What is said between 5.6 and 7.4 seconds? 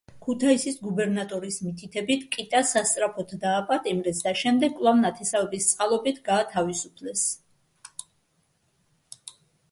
წყალობით გაათავისუფლეს.